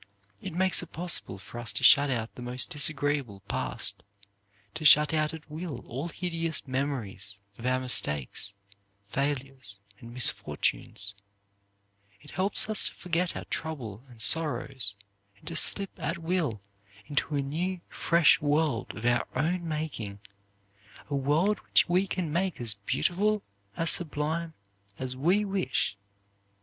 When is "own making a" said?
19.35-21.15